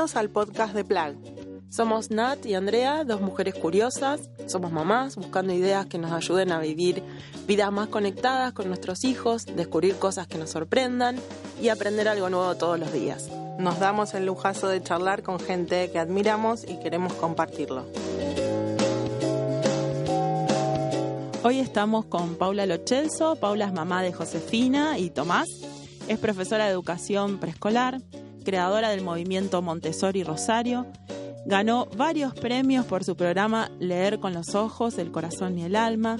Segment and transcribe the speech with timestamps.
[0.00, 1.14] Bienvenidos al podcast de Plag.
[1.68, 4.30] Somos Nat y Andrea, dos mujeres curiosas.
[4.46, 7.02] Somos mamás buscando ideas que nos ayuden a vivir
[7.46, 11.18] vidas más conectadas con nuestros hijos, descubrir cosas que nos sorprendan
[11.60, 13.28] y aprender algo nuevo todos los días.
[13.58, 17.84] Nos damos el lujazo de charlar con gente que admiramos y queremos compartirlo.
[21.42, 23.36] Hoy estamos con Paula Lochelso.
[23.36, 25.46] Paula es mamá de Josefina y Tomás.
[26.08, 28.00] Es profesora de educación preescolar,
[28.40, 30.86] creadora del movimiento Montessori Rosario.
[31.46, 36.16] Ganó varios premios por su programa Leer con los ojos, el corazón y el alma.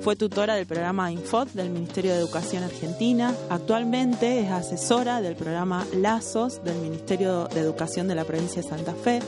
[0.00, 3.34] Fue tutora del programa Infot del Ministerio de Educación Argentina.
[3.48, 8.94] Actualmente es asesora del programa Lazos del Ministerio de Educación de la provincia de Santa
[8.94, 9.20] Fe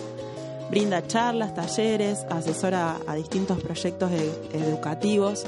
[0.70, 4.12] Brinda charlas, talleres, asesora a distintos proyectos
[4.52, 5.44] educativos.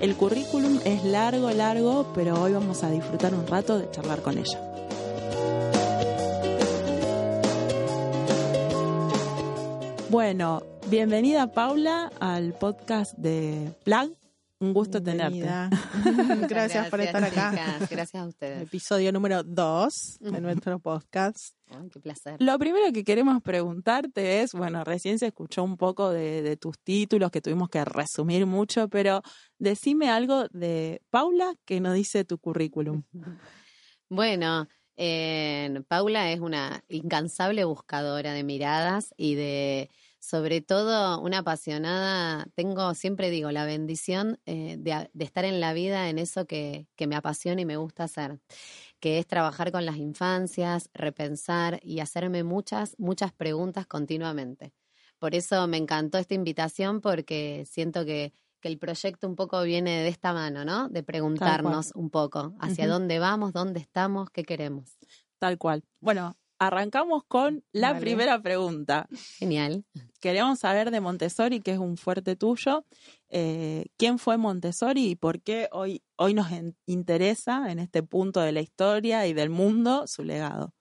[0.00, 4.38] El currículum es largo, largo, pero hoy vamos a disfrutar un rato de charlar con
[4.38, 4.73] ella.
[10.14, 14.12] Bueno, bienvenida Paula al podcast de Plag.
[14.60, 15.40] Un gusto tenerte.
[15.40, 17.78] gracias, gracias, por estar acá.
[17.90, 18.62] Gracias a ustedes.
[18.62, 21.56] Episodio número dos de nuestro podcast.
[21.92, 22.36] qué placer.
[22.38, 27.32] Lo primero que queremos preguntarte es, bueno, recién se escuchó un poco de, tus títulos
[27.32, 29.20] que tuvimos que resumir mucho, pero
[29.58, 33.02] decime algo de Paula que nos dice tu currículum.
[34.10, 39.90] Bueno, eh, Paula es una incansable buscadora de miradas y de
[40.24, 46.08] sobre todo una apasionada, tengo, siempre digo, la bendición eh, de, estar en la vida
[46.08, 48.40] en eso que, que, me apasiona y me gusta hacer,
[49.00, 54.72] que es trabajar con las infancias, repensar y hacerme muchas, muchas preguntas continuamente.
[55.18, 60.02] Por eso me encantó esta invitación porque siento que, que el proyecto un poco viene
[60.02, 60.88] de esta mano, ¿no?
[60.88, 64.96] De preguntarnos un poco hacia dónde vamos, dónde estamos, qué queremos.
[65.38, 65.84] Tal cual.
[66.00, 69.08] Bueno, arrancamos con la primera pregunta.
[69.38, 69.84] Genial.
[70.20, 72.84] Queremos saber de Montessori, que es un fuerte tuyo.
[73.28, 76.48] Eh, ¿Quién fue Montessori y por qué hoy, hoy nos
[76.86, 80.72] interesa en este punto de la historia y del mundo su legado?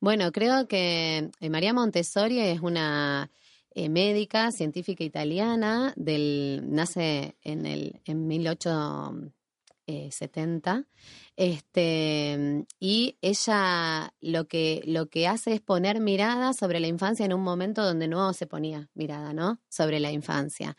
[0.00, 3.30] Bueno, creo que eh, María Montessori es una
[3.74, 8.26] eh, médica, científica italiana, del, nace en, el, en
[9.90, 10.84] 18 70.
[11.36, 17.24] Eh, este, y ella lo que, lo que hace es poner mirada sobre la infancia
[17.24, 19.60] en un momento donde no se ponía mirada, ¿no?
[19.68, 20.76] Sobre la infancia.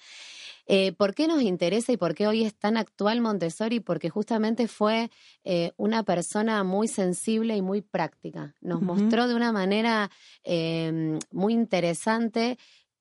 [0.68, 3.80] Eh, ¿Por qué nos interesa y por qué hoy es tan actual Montessori?
[3.80, 5.10] Porque justamente fue
[5.44, 8.56] eh, una persona muy sensible y muy práctica.
[8.62, 10.12] Nos mostró de una manera
[10.44, 12.58] em, muy interesante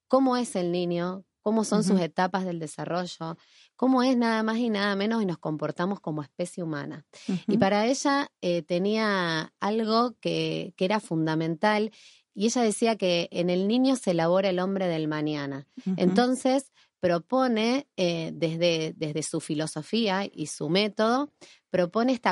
[0.09, 3.37] cómo es el niño, cómo son sus etapas del desarrollo,
[3.77, 7.05] cómo es nada más y nada menos y nos comportamos como especie humana.
[7.47, 11.91] Y para ella eh, tenía algo que, que, era fundamental
[12.35, 15.67] y ella decía que en el niño se elabora el hombre del mañana.
[15.97, 21.33] Entonces propone eh, desde, desde su filosofía y su método,
[21.71, 22.31] propone este,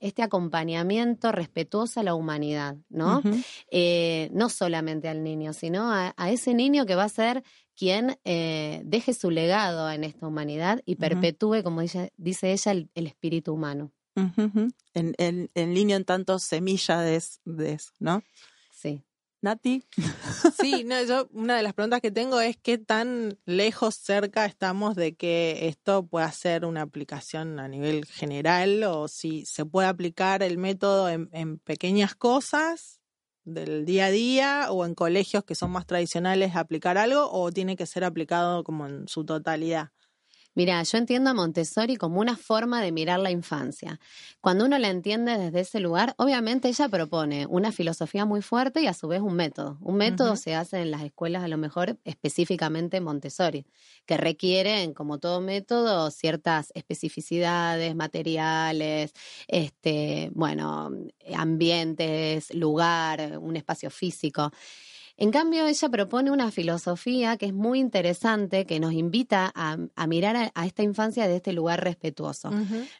[0.00, 3.22] este acompañamiento respetuoso a la humanidad, ¿no?
[3.70, 7.44] Eh, no solamente al niño, sino a, ese niño que va a ser
[7.78, 12.90] quien eh, deje su legado en esta humanidad y perpetúe, como dice, dice ella, el,
[12.94, 13.92] espíritu humano.
[14.94, 15.14] en,
[15.54, 18.24] en, línea en tanto semilla de, de eso, ¿no?
[18.72, 19.04] Sí.
[19.42, 19.84] Nati.
[20.60, 24.96] Sí, no, yo una de las preguntas que tengo es qué tan lejos, cerca estamos
[24.96, 30.42] de que esto pueda ser una aplicación a nivel general o si se puede aplicar
[30.42, 32.98] el método en, en pequeñas cosas
[33.54, 37.76] del día a día o en colegios que son más tradicionales aplicar algo o tiene
[37.76, 39.90] que ser aplicado como en su totalidad?
[40.58, 44.00] Mira, yo entiendo a Montessori como una forma de mirar la infancia.
[44.40, 48.88] Cuando uno la entiende desde ese lugar, obviamente ella propone una filosofía muy fuerte y
[48.88, 49.78] a su vez un método.
[49.80, 53.66] Un método se hace en las escuelas, a lo mejor específicamente Montessori,
[54.04, 59.12] que requieren, como todo método, ciertas especificidades, materiales,
[59.46, 60.90] este, bueno,
[61.36, 64.50] ambientes, lugar, un espacio físico.
[65.20, 70.52] En cambio, ella propone una filosofía que es muy interesante, que nos invita a, mirar
[70.54, 72.50] a, esta infancia de este lugar respetuoso,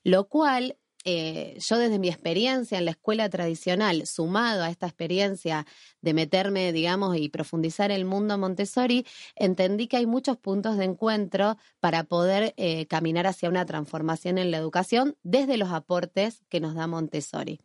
[0.03, 5.67] lo cual eh, yo desde mi experiencia en la escuela tradicional, sumado a esta experiencia
[6.01, 9.07] de meterme, digamos, y profundizar el mundo Montessori,
[9.37, 14.51] entendí que hay muchos puntos de encuentro para poder eh, caminar hacia una transformación en
[14.51, 17.61] la educación desde los aportes que nos da Montessori.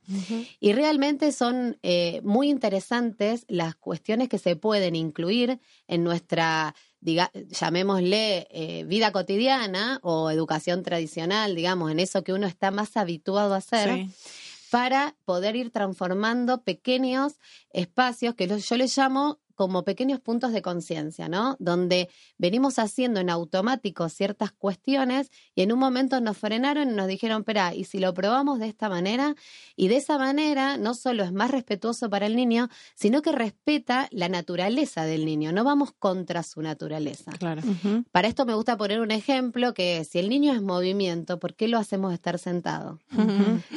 [0.59, 7.31] Y realmente son eh, muy interesantes las cuestiones que se pueden incluir en nuestra diga,
[7.49, 13.53] llamémosle eh, vida cotidiana o educación tradicional, digamos, en eso que uno está más habituado
[13.53, 14.07] a hacer,
[14.71, 17.33] para poder ir transformando pequeños
[17.73, 21.55] espacios que yo les llamo como pequeños puntos de conciencia, ¿no?
[21.59, 27.07] Donde venimos haciendo en automático ciertas cuestiones y en un momento nos frenaron y nos
[27.07, 29.35] dijeron, espera, ¿y si lo probamos de esta manera?
[29.75, 34.07] Y de esa manera no solo es más respetuoso para el niño, sino que respeta
[34.11, 37.31] la naturaleza del niño, no vamos contra su naturaleza.
[37.33, 37.61] Claro.
[38.11, 41.67] Para esto me gusta poner un ejemplo que si el niño es movimiento, ¿por qué
[41.67, 42.99] lo hacemos estar sentado?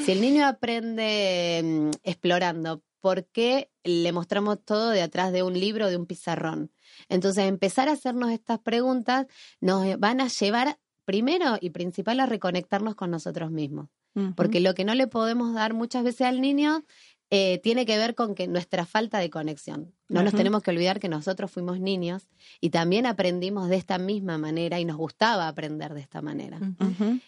[0.05, 5.55] Si el niño aprende mm, explorando, por qué le mostramos todo de atrás de un
[5.55, 6.73] libro o de un pizarrón.
[7.08, 9.29] Entonces, empezar a hacernos estas preguntas
[9.61, 13.91] nos van a llevar primero y principal a reconectarnos con nosotros mismos.
[14.35, 16.85] Porque lo que no le podemos dar muchas veces al niño
[17.31, 19.93] eh, tiene que ver con que nuestra falta de conexión.
[20.08, 22.28] No nos tenemos que olvidar que nosotros fuimos niños
[22.61, 26.61] y también aprendimos de esta misma manera y nos gustaba aprender de esta manera.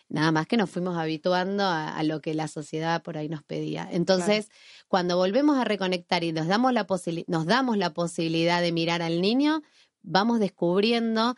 [0.09, 3.89] Nada más que nos fuimos habituando a, lo que la sociedad por ahí nos pedía.
[3.91, 4.49] Entonces,
[4.87, 6.87] cuando volvemos a reconectar y nos damos, la
[7.27, 9.63] nos damos la posibilidad de mirar al niño,
[10.03, 11.35] vamos descubriendo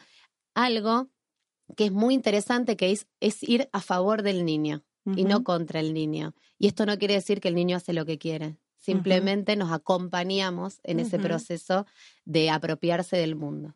[0.55, 1.09] algo
[1.77, 5.81] que es muy interesante, que es, es ir a favor del niño y no contra
[5.81, 6.35] el niño.
[6.59, 8.57] Y esto no quiere decir que el niño hace lo que quiere.
[8.77, 11.87] Simplemente nos acompañamos en ese proceso
[12.25, 13.75] de apropiarse del mundo.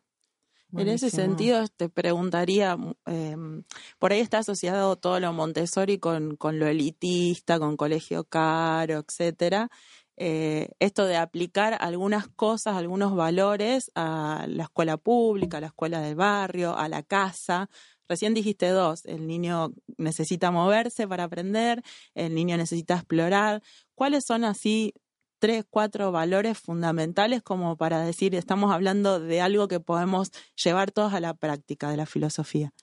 [0.73, 2.75] En ese sentido, te preguntaría,
[3.05, 3.63] em,
[3.97, 9.69] por ahí está asociado todo lo Montessori con, con lo elitista, con colegio caro, etcétera.
[10.17, 15.99] Eh, esto de aplicar algunas cosas, algunos valores a la escuela pública, a la escuela
[15.99, 17.69] del barrio, a la casa,
[18.07, 21.81] Recién dijiste dos, el niño necesita moverse para aprender,
[22.13, 23.61] el niño necesita explorar.
[23.95, 24.93] ¿Cuáles son así
[25.39, 30.31] tres, cuatro valores fundamentales como para decir, estamos hablando de algo que podemos
[30.63, 32.73] llevar todos a la práctica de la filosofía?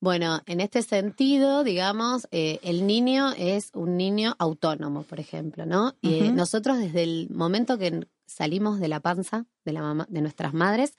[0.00, 5.94] Bueno, en este sentido, digamos, eh, el niño es un niño autónomo, por ejemplo, ¿no?
[6.02, 10.52] Y nosotros desde el momento que salimos de la panza de, la mamá, de nuestras
[10.52, 10.94] madres,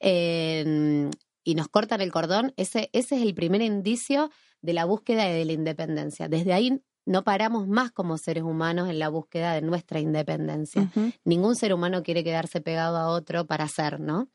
[0.00, 1.08] eh,
[1.44, 4.30] y nos cortan el cordón, ese, ese es el primer indicio
[4.60, 6.28] de la búsqueda de la independencia.
[6.28, 10.90] Desde ahí no paramos más como seres humanos en la búsqueda de nuestra independencia.
[11.24, 14.28] Ningún ser humano quiere quedarse pegado a otro para ser, ¿no?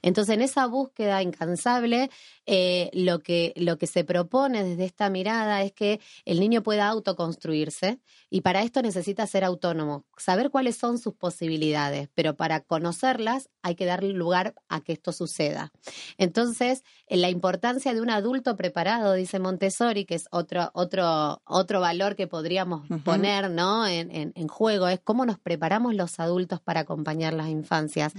[0.00, 2.10] Entonces, en esa búsqueda incansable,
[2.46, 6.88] eh, lo, que, lo que se propone desde esta mirada es que el niño pueda
[6.88, 8.00] autoconstruirse
[8.30, 13.74] y para esto necesita ser autónomo, saber cuáles son sus posibilidades, pero para conocerlas hay
[13.74, 15.72] que darle lugar a que esto suceda.
[16.18, 22.16] Entonces, la importancia de un adulto preparado, dice Montessori, que es otro, otro, otro valor
[22.16, 23.86] que podríamos poner ¿no?
[23.86, 28.12] En, en, juego es cómo nos preparamos los adultos para acompañar las infancias,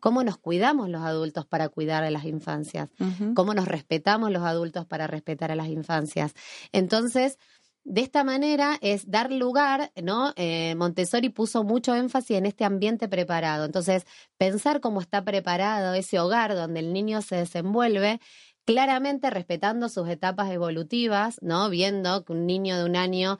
[0.00, 2.88] cómo nos cuidamos los adultos para cuidar a las infancias,
[3.34, 6.34] cómo nos respetamos los adultos para respetar a las infancias.
[6.70, 7.38] Entonces,
[7.84, 10.32] de esta manera es dar lugar, ¿no?
[10.36, 13.64] Eh, Montessori puso mucho énfasis en este ambiente preparado.
[13.64, 14.04] Entonces,
[14.38, 18.20] pensar cómo está preparado ese hogar donde el niño se desenvuelve
[18.64, 21.68] claramente respetando sus etapas evolutivas, ¿no?
[21.70, 23.38] Viendo que un niño de un año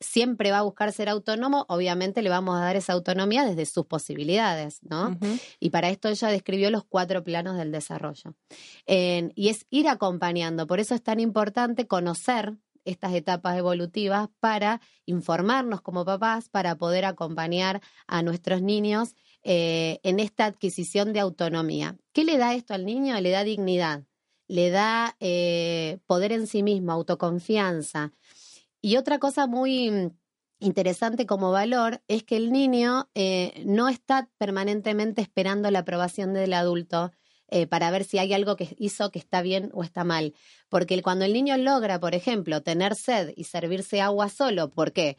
[0.00, 3.86] siempre va a buscar ser autónomo, obviamente le vamos a dar esa autonomía desde sus
[3.86, 5.16] posibilidades, ¿no?
[5.60, 8.34] Y para esto ella describió los cuatro planos del desarrollo.
[8.86, 15.82] y es ir acompañando, por eso es tan importante conocer estas etapas evolutivas para informarnos
[15.82, 21.96] como papás, para poder acompañar a nuestros niños eh, en esta adquisición de autonomía.
[22.12, 23.20] ¿Qué le da esto al niño?
[23.20, 24.04] Le da dignidad
[24.50, 28.12] le da eh, poder en sí mismo, autoconfianza.
[28.82, 30.12] Y otra cosa muy
[30.58, 36.52] interesante como valor es que el niño eh, no está permanentemente esperando la aprobación del
[36.52, 37.10] adulto
[37.48, 40.34] eh, para ver si hay algo que hizo que está bien o está mal.
[40.68, 45.16] Porque cuando el niño logra, por ejemplo, tener sed y servirse agua solo, ¿por qué?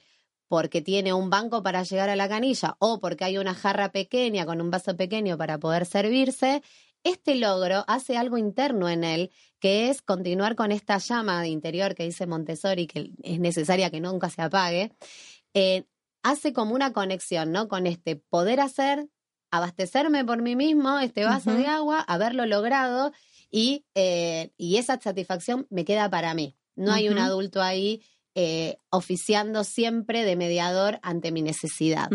[0.47, 4.45] Porque tiene un banco para llegar a la canilla o porque hay una jarra pequeña
[4.45, 6.61] con un vaso pequeño para poder servirse,
[7.03, 11.95] este logro hace algo interno en él, que es continuar con esta llama de interior
[11.95, 14.91] que dice Montessori, que es necesaria que nunca se apague,
[15.53, 15.85] eh,
[16.23, 17.67] hace como una conexión, ¿no?
[17.67, 19.09] Con este poder hacer,
[19.51, 23.11] abastecerme por mí mismo, este vaso de agua, haberlo logrado
[23.49, 26.55] y, eh, y, esa satisfacción me queda para mí.
[26.75, 28.01] No hay un adulto ahí
[28.33, 32.09] eh, oficiando siempre de mediador ante mi necesidad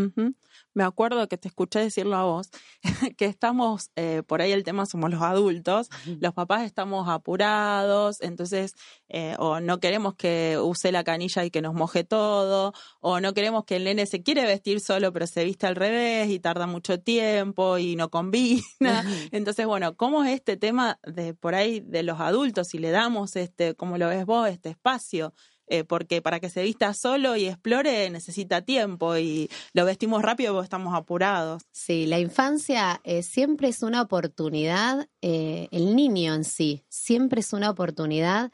[0.77, 2.51] me acuerdo que te escuché decirlo a vos,
[3.17, 5.89] que estamos, eh, por ahí el tema somos los adultos,
[6.21, 8.75] los papás estamos apurados, entonces,
[9.09, 13.33] eh, o no queremos que use la canilla y que nos moje todo, o no
[13.33, 16.67] queremos que el nene se quiere vestir solo pero se viste al revés y tarda
[16.67, 19.03] mucho tiempo y no combina.
[19.33, 22.69] Entonces, bueno, ¿cómo es este tema de por ahí de los adultos?
[22.69, 25.33] Si le damos este, como lo ves vos, este espacio
[25.69, 30.53] eh, porque para que se vista solo y explore necesita tiempo y lo vestimos rápido
[30.53, 31.65] porque estamos apurados.
[31.73, 37.53] Sí, la infancia eh, siempre es una oportunidad, eh, el niño en sí, siempre es
[37.53, 38.53] una oportunidad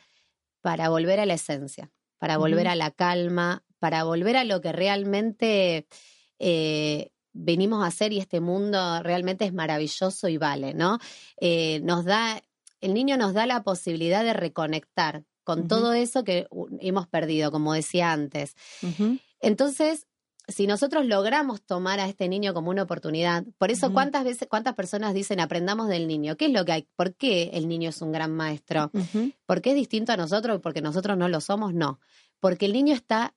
[0.62, 4.72] para volver a la esencia, para volver a la calma, para volver a lo que
[4.72, 5.86] realmente
[7.34, 10.98] venimos a hacer y este mundo realmente es maravilloso y vale, ¿no?
[11.82, 12.40] nos da,
[12.80, 16.46] el niño nos da la posibilidad de reconectar con todo eso que
[16.80, 18.54] hemos perdido, como decía antes.
[19.40, 20.06] Entonces,
[20.48, 24.74] si nosotros logramos tomar a este niño como una oportunidad, por eso cuántas veces, cuántas
[24.74, 26.88] personas dicen aprendamos del niño, ¿qué es lo que hay?
[26.96, 28.90] ¿Por qué el niño es un gran maestro?
[29.46, 30.60] ¿Por qué es distinto a nosotros?
[30.60, 32.00] Porque nosotros no lo somos, no.
[32.40, 33.34] Porque el niño está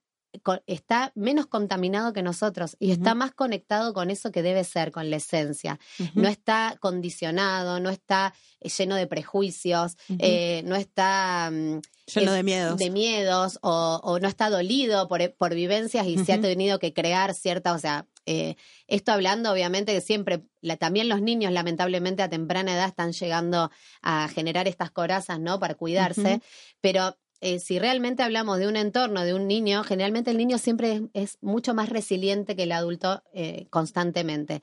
[0.68, 5.10] está menos contaminado que nosotros y está más conectado con eso que debe ser, con
[5.10, 5.80] la esencia.
[6.14, 11.52] No está condicionado, no está eh, lleno de prejuicios, eh, no está...
[11.52, 11.82] Mm,
[12.14, 12.78] lleno de miedos.
[12.78, 17.34] De miedos o, no está dolido por, por vivencias y se ha tenido que crear
[17.34, 18.56] cierta, o sea, eh,
[18.88, 20.44] esto hablando, obviamente, que siempre,
[20.80, 25.60] también los niños, lamentablemente, a temprana edad están llegando a generar estas corazas, ¿no?
[25.60, 26.42] Para cuidarse,
[26.82, 31.04] pero eh, si realmente hablamos de un entorno, de un niño, generalmente el niño siempre
[31.14, 34.62] es, mucho más resiliente que el adulto eh, constantemente.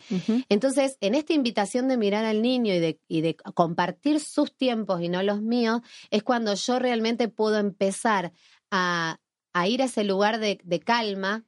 [0.49, 5.03] Entonces, en esta invitación de mirar al niño y de, y de, compartir sus tiempos
[5.03, 8.33] y no los míos, es cuando yo realmente puedo empezar
[8.71, 9.19] a,
[9.67, 11.45] ir a ese lugar de, calma,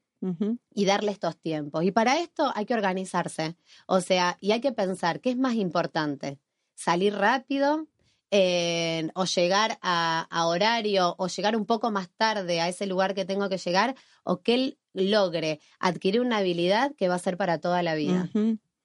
[0.75, 1.85] y darle estos tiempos.
[1.85, 3.57] Y para esto hay que organizarse.
[3.87, 6.39] O sea, y hay que pensar, ¿qué es más importante?
[6.75, 7.89] ¿Salir rápido
[8.31, 13.49] o llegar a, horario o llegar un poco más tarde a ese lugar que tengo
[13.49, 17.83] que llegar o que él logre adquirir una habilidad que va a ser para toda
[17.83, 18.29] la vida.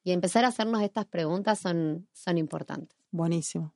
[0.04, 2.98] Y empezar a hacernos estas preguntas son, son importantes.
[3.12, 3.74] Buenísimo.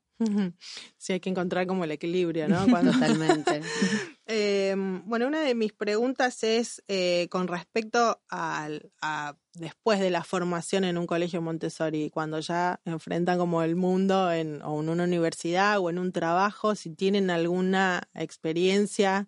[0.97, 2.65] Sí, hay que encontrar como el equilibrio, ¿no?
[2.65, 3.61] Totalmente.
[4.25, 10.23] Em, bueno, una de mis preguntas es eh, con respecto al, a después de la
[10.23, 15.03] formación en un colegio Montessori, cuando ya enfrentan como el mundo en, o en una
[15.03, 19.27] universidad o en un trabajo, si tienen alguna experiencia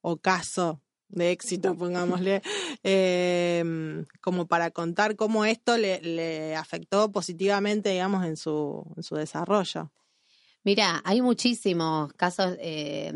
[0.00, 2.40] o caso de éxito, pongámosle,
[2.82, 9.16] em, como para contar cómo esto le, le afectó positivamente, digamos, en su, en su
[9.16, 9.92] desarrollo.
[10.64, 13.10] Mira, hay muchísimos casos, eh,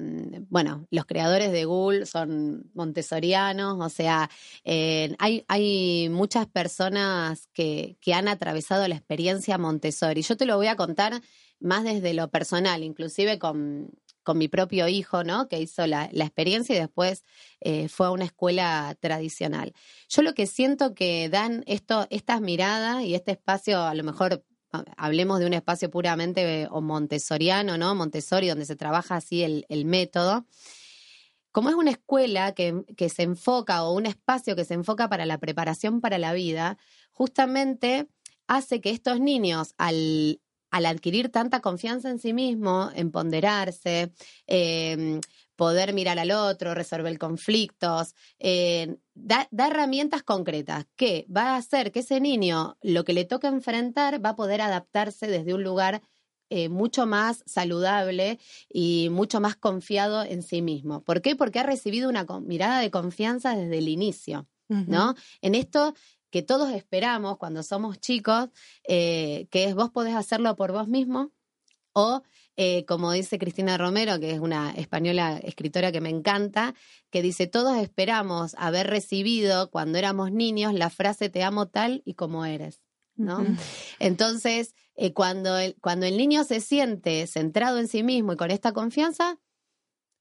[0.48, 4.28] bueno, los creadores de Google son montessorianos, o sea,
[4.64, 10.22] eh, hay, hay muchas personas que, que han atravesado la experiencia Montessori.
[10.22, 11.20] Yo te lo voy a contar
[11.60, 13.90] más desde lo personal, inclusive con,
[14.24, 15.46] con mi propio hijo, ¿no?
[15.46, 17.24] Que hizo la, la experiencia y después
[17.60, 19.72] eh, fue a una escuela tradicional.
[20.08, 24.44] Yo lo que siento que dan esto, estas miradas y este espacio, a lo mejor
[24.96, 27.94] hablemos de un espacio puramente o montessoriano, ¿no?
[27.94, 30.46] Montessori, donde se trabaja así el, método.
[31.52, 35.38] Como es una escuela que, se enfoca o un espacio que se enfoca para la
[35.38, 36.78] preparación para la vida,
[37.12, 38.08] justamente
[38.46, 44.12] hace que estos niños, al, al adquirir tanta confianza en sí mismo, en ponderarse,
[44.46, 45.20] eh,
[45.56, 52.00] poder mirar al otro, resolver conflictos, eh, da, herramientas concretas que va a hacer que
[52.00, 56.02] ese niño lo que le toca enfrentar va a poder adaptarse desde un lugar
[56.48, 61.02] eh, mucho más saludable y mucho más confiado en sí mismo.
[61.02, 61.34] ¿Por qué?
[61.34, 65.14] Porque ha recibido una mirada de confianza desde el inicio, ¿no?
[65.40, 65.94] En esto
[66.30, 68.50] que todos esperamos cuando somos chicos,
[68.86, 71.32] eh, que es vos podés hacerlo por vos mismo
[71.92, 72.22] o
[72.56, 76.74] eh, como dice Cristina Romero, que es una española escritora que me encanta,
[77.10, 82.14] que dice, todos esperamos haber recibido cuando éramos niños la frase te amo tal y
[82.14, 82.82] como eres.
[83.14, 83.44] ¿no?
[83.98, 88.50] Entonces, eh, cuando, el, cuando el niño se siente centrado en sí mismo y con
[88.50, 89.38] esta confianza,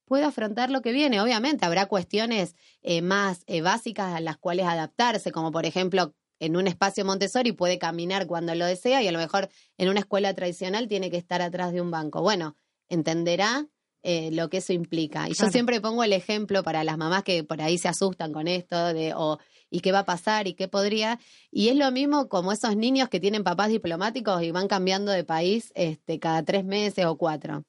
[0.06, 1.22] puede afrontar lo que viene.
[1.22, 6.68] Obviamente habrá cuestiones eh, más básicas a las cuales adaptarse, como por ejemplo en un
[6.68, 10.88] espacio Montessori puede caminar cuando lo desea y a lo mejor en una escuela tradicional
[10.88, 12.22] tiene que estar atrás de un banco.
[12.22, 12.56] Bueno,
[12.90, 13.68] entenderá
[14.04, 15.28] eh, lo que eso implica.
[15.28, 18.48] Y yo siempre pongo el ejemplo para las mamás que por ahí se asustan con
[18.48, 19.40] esto de o
[19.72, 21.20] y qué va a pasar y qué podría.
[21.50, 25.24] Y es lo mismo como esos niños que tienen papás diplomáticos y van cambiando de
[25.24, 27.64] país este, cada tres meses o cuatro.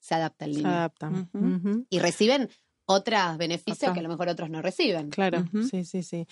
[0.00, 0.62] Se adapta el niño.
[0.62, 1.86] Se adaptan.
[1.90, 2.48] Y reciben
[2.92, 5.10] otros beneficios que a lo mejor otros no reciben.
[5.10, 6.26] Claro, sí, sí, sí.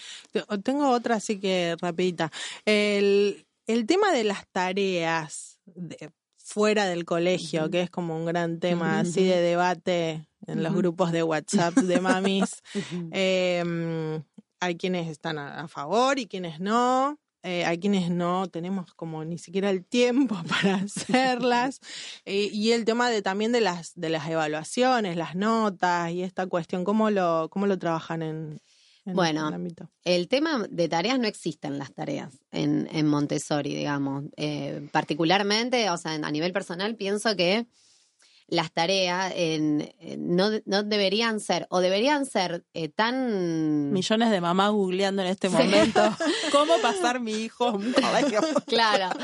[0.63, 2.31] Tengo otra así que rapidita.
[2.65, 6.11] El, el tema de las tareas de,
[6.51, 11.13] fuera del colegio, que es como un gran tema así de debate en los grupos
[11.13, 12.63] de WhatsApp de mamis.
[13.13, 14.23] Em,
[14.59, 17.19] hay quienes están a, favor y quienes no.
[17.43, 21.81] Eh, hay quienes no tenemos como ni siquiera el tiempo para hacerlas.
[22.27, 26.47] Eh, y el tema de también de las, de las evaluaciones, las notas y esta
[26.47, 28.61] cuestión, ¿cómo lo, cómo lo trabajan en,
[29.07, 29.91] en Bueno, el ámbito?
[30.05, 34.25] El tema de tareas no existen las tareas en, en Montessori, digamos.
[34.37, 37.67] Eh, particularmente, o sea, a nivel personal, pienso que
[38.51, 43.93] las tareas en- en- no, no deberían ser, o deberían ser eh, tan...
[43.93, 46.01] Millones de mamás googleando en este momento
[46.53, 48.41] cómo pasar mi hijo a un colegio.
[48.67, 49.17] Claro,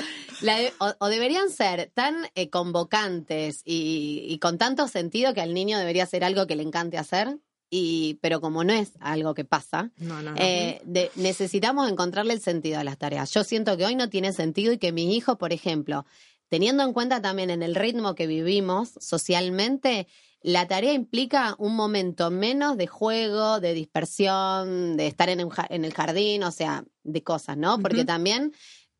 [0.42, 5.40] la de- o, o deberían ser tan eh, convocantes y, y con tanto sentido que
[5.40, 7.36] al niño debería ser algo que le encante hacer,
[7.68, 10.36] y, pero como no es algo que pasa, No, no, no.
[10.38, 13.32] Eh, de- necesitamos encontrarle el sentido a las tareas.
[13.32, 16.06] Yo siento que hoy no tiene sentido y que mi hijo, por ejemplo,
[16.48, 20.06] teniendo en cuenta también en el ritmo que vivimos socialmente,
[20.42, 26.44] la tarea implica un momento menos de juego, de dispersión, de estar en, el jardín,
[26.44, 27.78] o sea, de cosas, ¿no?
[27.80, 28.52] Porque también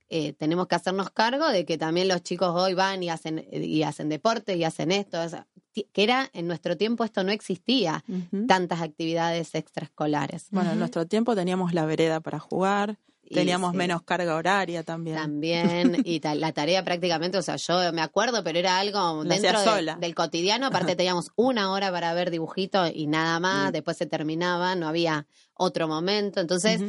[0.09, 3.83] eh, tenemos que hacernos cargo de que también los chicos hoy van y hacen, y
[3.83, 7.33] hacen deporte y hacen esto, o sea, ti- que era en nuestro tiempo esto no
[7.33, 8.05] existía,
[8.47, 10.47] tantas actividades extraescolares.
[10.51, 12.99] Bueno, en nuestro tiempo teníamos la vereda para jugar,
[13.29, 13.77] teníamos sí.
[13.79, 15.17] menos carga horaria también.
[15.17, 19.59] También, y ta- la tarea prácticamente, o sea, yo me acuerdo, pero era algo dentro
[19.61, 20.67] de- del cotidiano.
[20.67, 23.71] Aparte, teníamos una hora para ver dibujitos y nada más.
[23.71, 23.73] Mm.
[23.73, 26.41] Después se terminaba, no había otro momento.
[26.41, 26.81] Entonces.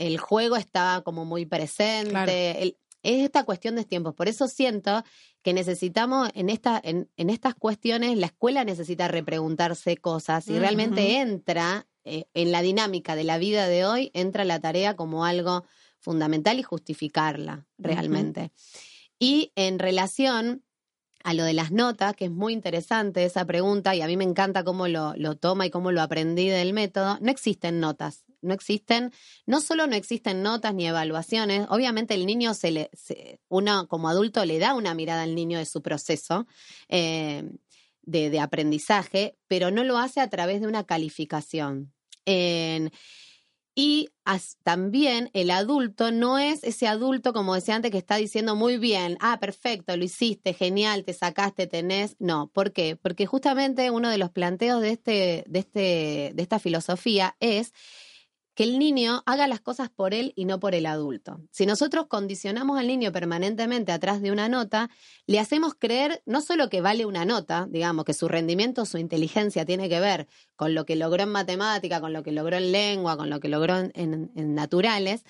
[0.00, 2.10] El juego estaba como muy presente.
[2.10, 2.32] Claro.
[2.32, 4.14] El- es esta cuestión de tiempos.
[4.14, 5.04] Por eso siento
[5.42, 11.16] que necesitamos, en, esta, en, en estas cuestiones, la escuela necesita repreguntarse cosas y realmente
[11.16, 15.64] entra eh, en la dinámica de la vida de hoy, entra la tarea como algo
[15.98, 18.52] fundamental y justificarla realmente.
[19.18, 20.62] Y en relación
[21.24, 24.24] a lo de las notas, que es muy interesante esa pregunta, y a mí me
[24.24, 28.24] encanta cómo lo, lo toma y cómo lo aprendí del método, no existen notas.
[28.42, 29.12] No existen,
[29.46, 32.90] no solo no existen notas ni evaluaciones, obviamente el niño se le,
[33.48, 36.46] uno como adulto le da una mirada al niño de su proceso
[36.88, 37.44] eh,
[38.02, 41.92] de, de aprendizaje, pero no lo hace a través de una calificación.
[43.74, 44.10] Y
[44.62, 49.16] también el adulto no es ese adulto, como decía antes, que está diciendo muy bien,
[49.20, 52.16] ah, perfecto, lo hiciste, genial, te sacaste, tenés.
[52.18, 52.96] No, ¿por qué?
[52.96, 57.72] Porque justamente uno de los planteos de, este, de, este, de esta filosofía es
[58.60, 61.40] que el niño haga las cosas por él y no por el adulto.
[61.50, 64.90] Si nosotros condicionamos al niño permanentemente atrás de una nota,
[65.26, 69.64] le hacemos creer no solo que vale una nota, digamos, que su rendimiento, su inteligencia
[69.64, 73.16] tiene que ver con lo que logró en matemática, con lo que logró en lengua,
[73.16, 75.24] con lo que logró en, en- naturales,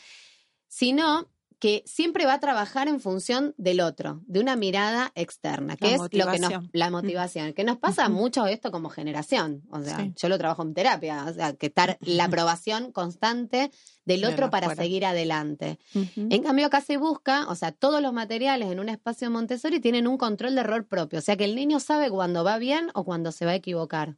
[0.67, 5.89] sino que siempre va a trabajar en función del otro, de una mirada externa, que
[5.89, 9.63] La es lo que nos, la motivación, que nos pasa mucho esto como generación.
[9.71, 10.15] O sea, Sí.
[10.17, 13.71] yo lo trabajo en terapia, o sea, que estar la aprobación constante
[14.07, 15.79] del De otro para seguir adelante.
[16.17, 20.09] En cambio, acá se busca, o sea, todos los materiales en un espacio Montessori tienen
[20.09, 23.05] un control de error propio, o sea que el niño sabe cuándo va bien o
[23.05, 24.17] cuando se va a equivocar.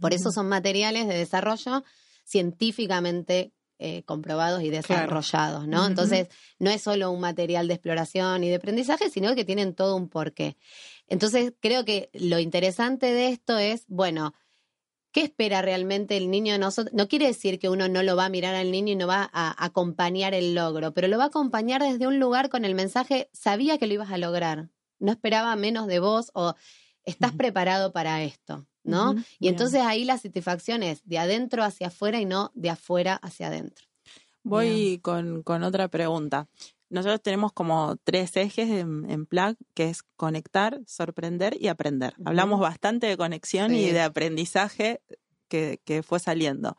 [0.00, 1.82] Por eso son materiales de desarrollo
[2.24, 3.52] científicamente
[3.84, 5.84] eh, comprobados y desarrollados, ¿no?
[5.84, 6.28] Entonces,
[6.60, 10.08] no es solo un material de exploración y de aprendizaje, sino que tienen todo un
[10.08, 10.56] porqué.
[11.08, 14.34] Entonces, creo que lo interesante de esto es, bueno,
[15.10, 16.94] ¿qué espera realmente el niño de nosotros?
[16.94, 19.28] No quiere decir que uno no lo va a mirar al niño y no va
[19.32, 23.30] a acompañar el logro, pero lo va a acompañar desde un lugar con el mensaje,
[23.32, 24.68] sabía que lo ibas a lograr,
[25.00, 26.54] no esperaba menos de vos o
[27.04, 29.12] estás preparado para esto, ¿no?
[29.12, 29.54] Y bien.
[29.54, 33.86] entonces ahí la satisfacción es de adentro hacia afuera y no de afuera hacia adentro.
[34.42, 36.48] Voy con, con otra pregunta.
[36.90, 42.14] Nosotros tenemos como tres ejes en, en PLAG, que es conectar, sorprender y aprender.
[42.24, 45.00] Hablamos bastante de conexión y de aprendizaje
[45.48, 46.76] que, que fue saliendo.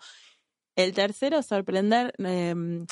[0.76, 2.14] El tercero, sorprender.
[2.20, 2.86] eh,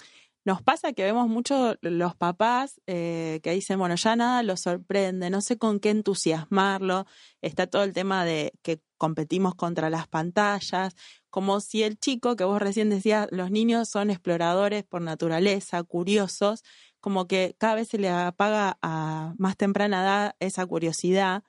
[0.43, 5.29] nos pasa que vemos mucho los papás eh, que dicen, bueno, ya nada los sorprende,
[5.29, 7.05] no sé con qué entusiasmarlo.
[7.41, 10.95] Está todo el tema de que competimos contra las pantallas,
[11.29, 16.63] como si el chico, que vos recién decías, los niños son exploradores por naturaleza, curiosos,
[16.99, 21.43] como que cada vez se le apaga a más temprana edad esa curiosidad.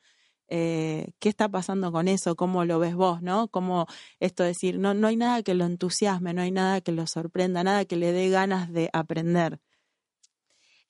[0.54, 2.36] Eh, ¿Qué está pasando con eso?
[2.36, 3.22] ¿Cómo lo ves vos?
[3.22, 3.48] ¿No?
[3.48, 3.86] Como
[4.20, 7.06] esto de decir, no, no hay nada que lo entusiasme, no hay nada que lo
[7.06, 9.60] sorprenda, nada que le dé ganas de aprender.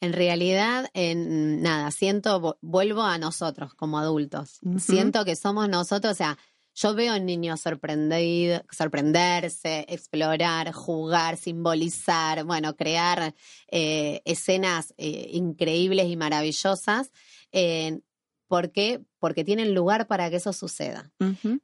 [0.01, 4.59] En realidad, en nada, siento, vu- vuelvo a nosotros como adultos.
[4.81, 6.39] Siento que somos nosotros, o sea,
[6.75, 13.33] yo veo niños sorprendido, sorprenderse, explorar, jugar, simbolizar, bueno, crear
[13.71, 17.13] eh, escenas eh, increíbles y maravillosas.
[17.53, 18.01] Eh,
[18.53, 19.01] ¿Por qué?
[19.19, 21.11] Porque tienen lugar para que eso suceda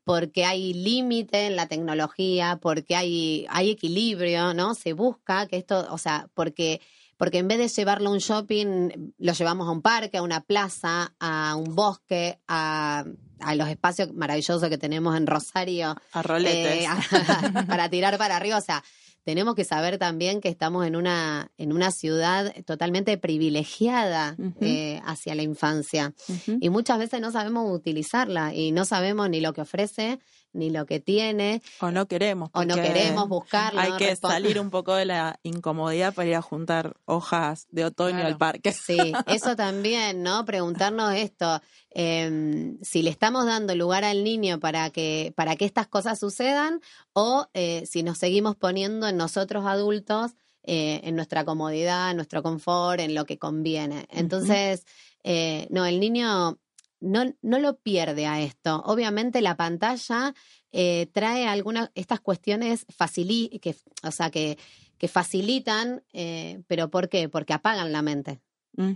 [0.04, 4.74] porque hay límite en la tecnología, porque hay, hay equilibrio, ¿no?
[4.74, 6.80] Se busca que esto, o sea, porque
[7.18, 10.40] porque en vez de llevarlo a un shopping, lo llevamos a un parque, a una
[10.40, 13.04] plaza, a un bosque, a,
[13.40, 15.94] a los espacios maravillosos que tenemos en Rosario.
[16.12, 16.84] A roletes.
[16.84, 16.88] eh,
[17.68, 18.82] para tirar para arriba, o sea,
[19.28, 24.56] tenemos que saber también que estamos en una, en una ciudad totalmente privilegiada Ujú.
[24.62, 26.14] eh, hacia la infancia.
[26.62, 30.18] Y muchas veces no sabemos utilizarla y no sabemos ni lo que ofrece,
[30.52, 32.50] ni lo que tiene, O no queremos.
[32.54, 33.80] o no queremos buscarlo.
[33.80, 38.16] Hay que salir un poco de la incomodidad para ir a juntar hojas de otoño
[38.16, 38.28] Claro.
[38.28, 38.72] al parque.
[38.72, 40.44] Sí, eso también, ¿no?
[40.44, 45.86] Preguntarnos esto, eh, si le estamos dando lugar al niño para que, para que estas
[45.86, 46.80] cosas sucedan
[47.12, 50.32] o eh, si nos seguimos poniendo en nosotros adultos,
[50.64, 54.06] eh, en nuestra comodidad, en nuestro confort, en lo que conviene.
[54.10, 54.84] Entonces,
[55.24, 56.58] eh, no, el niño
[57.00, 58.82] no, no lo pierde a esto.
[58.84, 60.34] Obviamente la pantalla
[60.72, 64.58] eh, trae algunas, estas cuestiones facili que, o sea, que,
[64.98, 67.28] que facilitan, eh, pero ¿por qué?
[67.28, 68.40] Porque apagan la mente.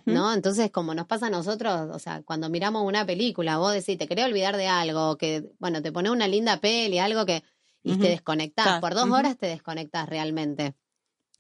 [0.07, 0.33] ¿no?
[0.33, 4.07] Entonces, como nos pasa a nosotros, o sea, cuando miramos una película, vos decís, te
[4.07, 7.43] querés olvidar de algo, que, bueno, te pones una linda peli, algo que,
[7.83, 10.75] y te desconectás, Claro, por dos horas te desconectás realmente.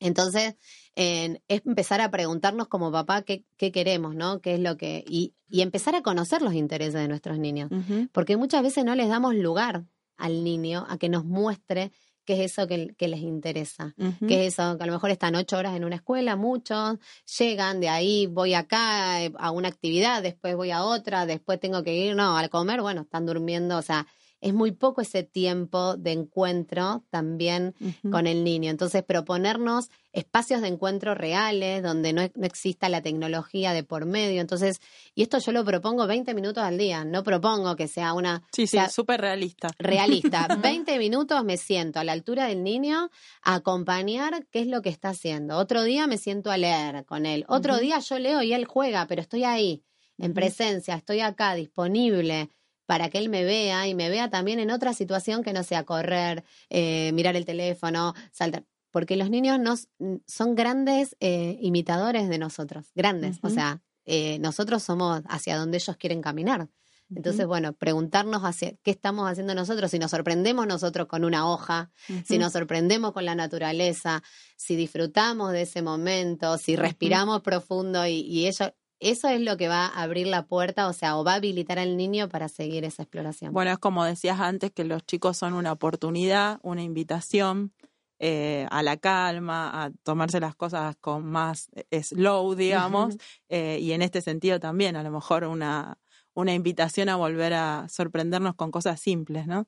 [0.02, 0.56] Entonces,
[0.94, 4.40] es empezar a preguntarnos como papá qué, qué queremos, ¿no?
[4.40, 5.04] ¿Qué es lo que...
[5.08, 7.70] Y, y empezar a conocer los intereses de nuestros niños.
[8.12, 9.84] Porque muchas veces no les damos lugar
[10.16, 11.92] al niño a que nos muestre
[12.24, 13.94] qué es eso que, que les interesa.
[13.98, 14.26] Ujú.
[14.28, 14.76] ¿Qué es eso?
[14.76, 16.98] Que a lo mejor están ocho horas en una escuela, muchos
[17.38, 21.82] llegan, de ahí voy acá eh, a una actividad, después voy a otra, después tengo
[21.82, 24.06] que ir, no, al comer, bueno, están durmiendo, o sea,
[24.42, 27.74] es muy poco ese tiempo de encuentro también
[28.10, 28.70] con el niño.
[28.70, 34.40] Entonces, proponernos espacios de encuentro reales, donde no, no exista la tecnología de por medio.
[34.40, 34.80] Entonces,
[35.14, 38.66] y esto yo lo propongo 20 minutos al día, no propongo que sea una Sí,
[38.66, 39.68] sí, súper realista.
[39.78, 40.48] realista.
[40.60, 43.10] 20 minutos me siento a la altura del niño
[43.42, 45.56] a acompañar qué es lo que está haciendo.
[45.56, 47.44] Otro día me siento a leer con él.
[47.46, 49.84] Otro día yo leo y él juega, pero estoy ahí,
[50.18, 52.50] en presencia, estoy acá, disponible
[52.92, 55.84] para que él me vea y me vea también en otra situación que no sea
[55.84, 58.66] correr, eh, mirar el teléfono, saltar.
[58.90, 59.88] Porque los niños nos,
[60.26, 63.38] son grandes eh, imitadores de nosotros, grandes.
[63.40, 66.68] O sea, eh, nosotros somos hacia donde ellos quieren caminar.
[67.08, 71.90] Entonces, bueno, preguntarnos hacia qué estamos haciendo nosotros, si nos sorprendemos nosotros con una hoja,
[72.26, 74.22] si nos sorprendemos con la naturaleza,
[74.56, 79.68] si disfrutamos de ese momento, si respiramos profundo y, y ello, eso es lo que
[79.68, 82.84] va a abrir la puerta, o sea, o va a habilitar al niño para seguir
[82.84, 83.52] esa exploración.
[83.52, 87.72] Bueno, es como decías antes, que los chicos son una oportunidad, una invitación
[88.18, 93.16] eh, a la calma, a tomarse las cosas con más eh, slow, digamos,
[93.48, 95.98] eh, y en este sentido también, a lo mejor una,
[96.34, 99.66] una invitación a volver a sorprendernos con cosas simples, ¿no?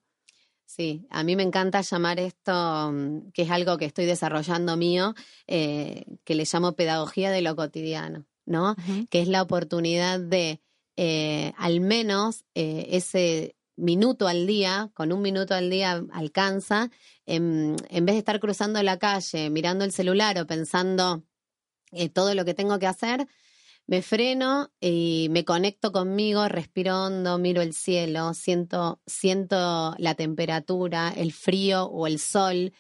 [0.67, 5.15] Sí, a mí me encanta llamar esto, mm, que es algo que estoy desarrollando mío,
[5.47, 8.77] eh, que le llamo pedagogía de lo cotidiano, ¿no?
[9.11, 10.61] Que es la oportunidad de
[10.97, 16.91] eh, al menos eh, ese minuto al día, con un minuto al día alcanza,
[17.27, 21.25] en, en vez de estar cruzando la calle, mirando el celular o pensando
[21.91, 23.27] eh, todo lo que tengo que hacer,
[23.87, 31.13] me freno y me conecto conmigo, respiro hondo, miro el cielo, siento, siento la temperatura,
[31.15, 32.73] el frío o el sol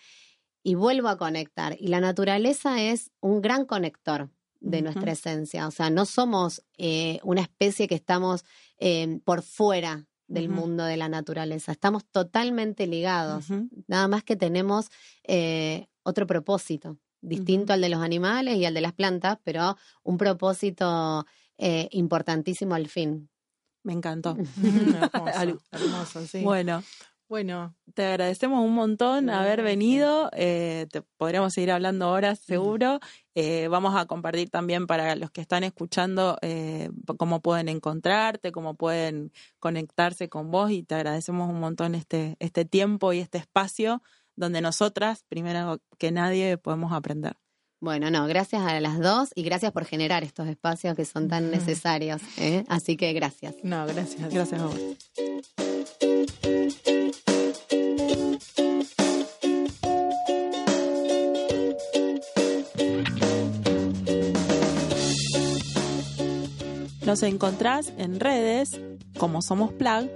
[0.62, 1.77] y vuelvo a conectar.
[1.79, 4.31] Y la naturaleza es un gran conector
[4.64, 5.66] de nuestra esencia.
[5.66, 8.44] O sea, no somos eh, una especie que estamos
[8.79, 11.70] eh, por fuera del mundo de la naturaleza.
[11.72, 13.46] Estamos totalmente ligados.
[13.87, 14.88] Nada más que tenemos
[15.22, 20.16] eh, otro propósito, distinto al de los animales y al de las plantas, pero un
[20.16, 21.27] propósito
[21.59, 23.29] eh, importantísimo al fin.
[23.83, 24.37] Me encantó.
[25.12, 26.42] Hermoso, hermoso, sí.
[26.42, 26.83] Bueno,
[27.29, 30.31] Bueno, te agradecemos un montón No, haber venido.
[30.33, 32.98] eh, te podríamos seguir hablando horas, seguro.
[33.35, 38.75] Eh, vamos a compartir también para los que están escuchando eh, cómo pueden encontrarte, cómo
[38.75, 44.03] pueden conectarse con vos y te agradecemos un montón este, este tiempo y este espacio
[44.37, 47.37] donde nosotras, primero que nadie, podemos aprender.
[47.81, 51.51] Bueno, no, gracias a las dos y gracias por generar estos espacios que son tan
[51.51, 52.23] necesarios.
[52.38, 52.64] ¿eh?
[52.68, 53.57] Así que gracias.
[53.62, 54.33] no, gracias.
[54.33, 56.13] Gracias a vos.
[67.14, 68.81] Nos encontrás en redes
[69.20, 70.11] como Somos Plug.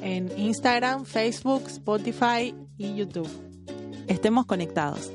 [0.00, 3.28] En Instagram, Facebook, Spotify y YouTube.
[4.06, 5.12] Estemos conectados.